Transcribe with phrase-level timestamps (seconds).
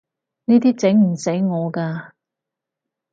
[0.45, 2.13] 呢啲整唔死我㗎